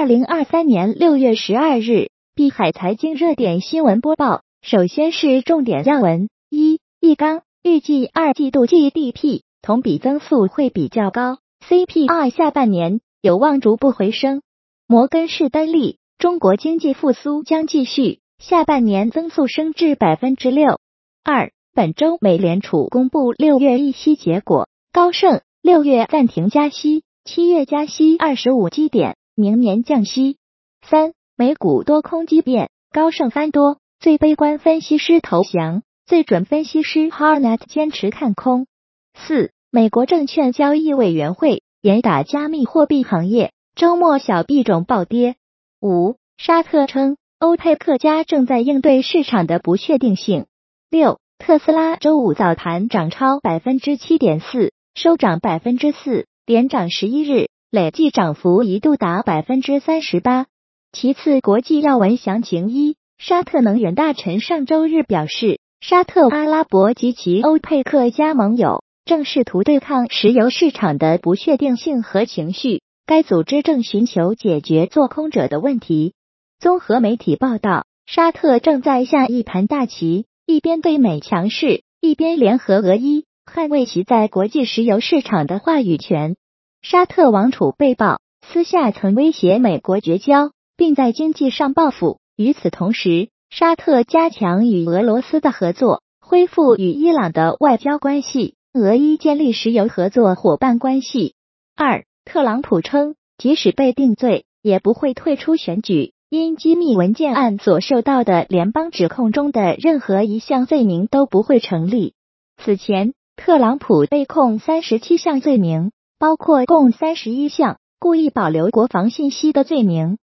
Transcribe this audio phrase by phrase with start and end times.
[0.00, 4.40] 二零二三年六月十二日，碧海财经热点新闻播报。
[4.62, 14.40] 首先是重点要闻：一、易纲预计二季度 GDP 同比增速会比较高，CPI 下半年有望逐步回升。
[14.86, 20.78] 摩根士丹利，中国经济复苏将继续，下半年增速升至百分之六。
[21.22, 27.04] 二、本周美联储公布六月议息结果，高盛六月暂停加息。
[27.26, 30.36] 七月加息二十五基点，明年降息。
[30.82, 38.66] 三、美股多空激变，高盛翻多，最悲观分析师投降，最准分析师 Harnet 坚持看空。
[39.14, 45.36] 四、美国证券交易委员会严打加密货币行业，周末小币种暴跌。
[45.80, 50.46] 五、沙特称欧佩克家正在应对市场的不确定性。
[50.90, 56.26] 六、特斯拉周五早盘涨超百分之七点四，收涨百分之四。
[56.46, 60.46] 连涨十一日，累计涨幅一度达百分之三十八。
[60.90, 72.82] 其次，国际要闻详情一：沙特能源大臣上周日表示，沙特阿拉伯及其欧佩克加盟友正试图对抗石油市场的不确定性和情绪。
[73.06, 76.14] 该组织正寻求解决做空者的问题。
[76.58, 86.34] 综合媒体报道，沙特正在下一盘大棋，一边对美强势，一边联合俄伊，捍卫其在国际石油市场的话语权。
[86.82, 92.18] 沙特王储被曝私下曾威胁美国绝交，并在经济上报复。
[92.36, 101.34] 与此同时，沙特加强与俄罗斯的合作，恢复与伊朗的外交关系，俄伊建立石油合作伙伴关系。
[101.76, 112.14] 二，特朗普称，即使被定罪，也不会退出选举，因机密文件案所受到的联邦指控中的任何一项罪名都不会成立。
[112.56, 115.92] 此前，特朗普被控三十七项罪名。
[116.20, 120.18] 包括共三十一项故意保留国防信息的罪名。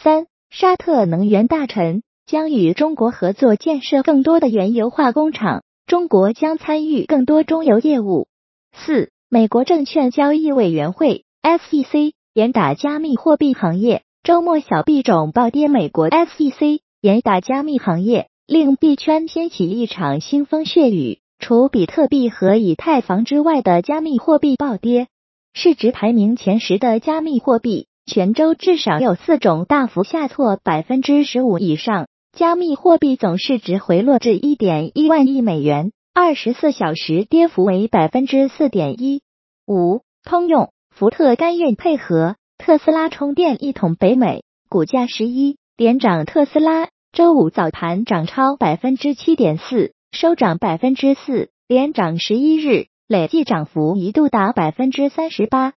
[0.00, 8.28] 三，沙特能源大臣将与中国合作建设更多的原油化工厂，中国将参与更多中油业务。
[8.72, 15.66] 四，美国证券交易委员会 SEC 严打加密货币行业，周末小币种暴跌。
[15.66, 21.18] 美国 SEC 严打加密行业，令币圈掀起一场腥风血雨。
[21.40, 25.08] 除比特币和以太坊之外的加密货币暴跌。
[25.52, 39.22] 市值排名前十的加密货币，全周至少有四种大幅下挫百分之十五以上，加密货币总市值回落至一点一万亿美元，二十四小时跌幅为百分之四点一
[39.66, 40.02] 五。
[40.24, 46.26] 通用、福特甘愿配合特斯拉充电一统北美，股价十一连涨。
[46.26, 52.86] 特斯拉周五早盘涨超百分之七点四，收涨百分之四，连涨十一日。
[53.10, 55.72] 累计涨幅一度达百分之三十八。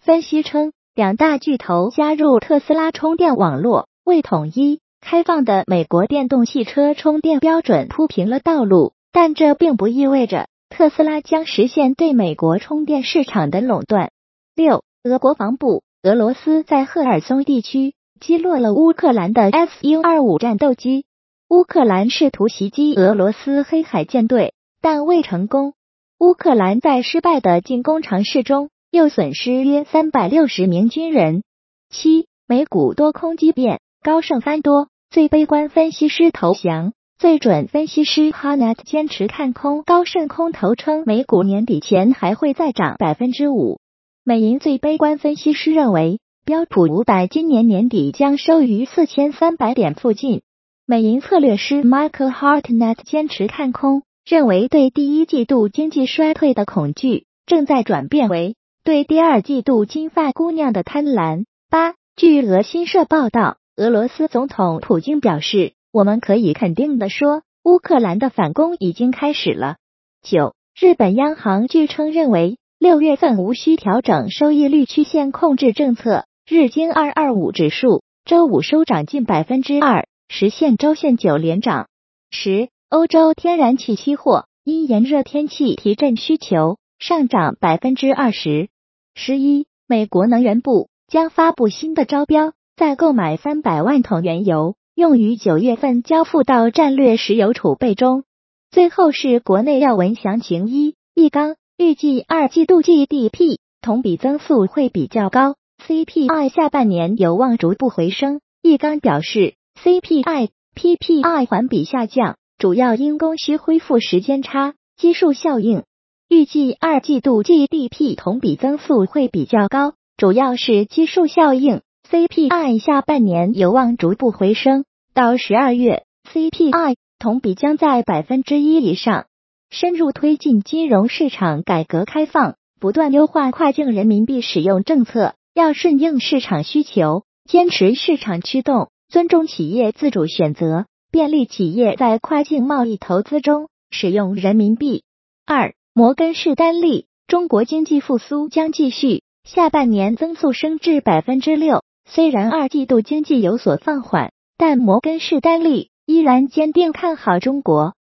[0.00, 8.94] 分析称，两大巨头加入特斯拉充电网络，为统一开放的美国电动汽车充电标准铺平了道路。
[9.12, 14.10] 但这并不意味着特斯拉将实现对美国充电市场的垄断。
[14.56, 21.04] 六，俄国防部，俄罗斯在赫尔松地区击落了乌克兰的 Su 二五战斗机。
[21.50, 25.74] 乌克兰试图袭击俄罗斯黑海舰队，但未成功。
[26.18, 31.44] 乌克兰在失败的进攻尝试中，又损失约三百六十名军人。
[31.90, 39.84] 七，美股多空激变，高盛翻多，最悲观分析师投降，最准分析师 Harnett 坚持看空。
[39.84, 43.78] 高盛空头称，美股年底前还会再涨百分之五。
[44.24, 50.42] 美银最悲观分析师认为，标普五百今年年底将收于四千三百点附近。
[50.84, 54.02] 美银策略师 Michael Hartnett 坚持看空。
[54.28, 61.46] 认为对第一季度经济衰退的恐惧正在转变为对第二季度金发姑娘的贪婪。
[61.70, 69.76] 八，据俄新社报道，俄罗斯总统普京表示，我们可以肯定的说，乌克兰的反攻已经开始了。
[70.20, 76.26] 九，日本央行据称认为，六月份无需调整收益率曲线控制政策。
[76.46, 81.88] 日经二二五指数周五收涨近百分之二，实现周线九连涨。
[82.30, 82.68] 十。
[82.90, 88.70] 欧洲天然气期货因炎热天气提振需求，上涨百分之二十。
[89.14, 98.24] 十一，美国能源部将发布新的招标，再购买三百万桶原油，用于九月份交付到战略石油储备中。
[98.70, 105.56] 最后是国内要闻详情一，易纲预计二季度 GDP 同比增速会比较高
[105.86, 108.40] ，CPI 下半年有望逐步回升。
[108.62, 112.38] 易纲表示，CPI、PPI 环比下降。
[112.58, 115.84] 主要因供需恢复时间差、基数效应，
[116.28, 121.82] 预计二季度 GDP 同比增速会比较高，主要是基数效应。
[122.10, 124.84] CPI 下半年有望逐步回升，
[125.14, 126.02] 到十二月
[126.32, 129.26] CPI 同比将在百分之一以上。
[129.70, 145.04] 深入推进金融市场改革开放，不断优化跨境人民币使用政策，要顺应市场需求，坚持市场驱动，尊重企业自主选择，便利企业在跨境贸易投资中使用人民币。
[145.46, 151.82] 二，摩根士丹利，中国经济复苏将继续，下半年增速升至百分之六。
[152.04, 157.94] 虽然二季度经济有所放缓，但摩根士丹利依然坚定看好中国。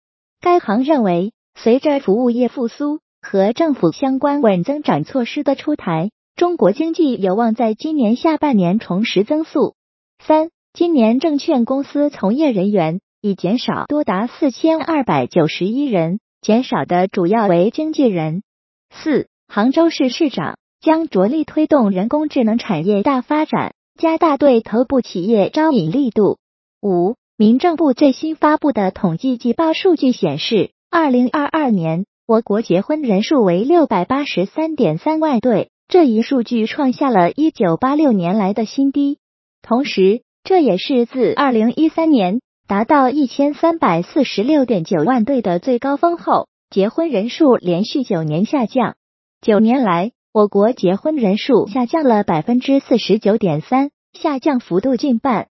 [0.41, 1.31] 该行认为。
[1.57, 9.73] 随着服务业复苏和政府相关稳增长措施的出台，中国经济有望在今年下半年重拾增速。
[10.19, 18.43] 三，今年证券公司从业人员已减少多达四千二百九十一人，减少的主要为经纪人。
[18.89, 26.39] 四，杭州市市长将着力推动人工智能产业大发展，加大对头部企业招引力度。
[26.81, 30.71] 五，民政部最新发布的统计季报数据显示。
[30.91, 39.19] 二零二二年，我国结婚人数为六百八十三点三万对，这一数据创下了一九八六年来的新低。
[39.61, 48.95] 同时，这也是自二零一三年达到一千三百四十六点九万对的最高峰后，结婚人数连续九年下降。
[49.41, 55.47] 九年来，我国结婚人数下降了百分之四十九点三，下降幅度近半。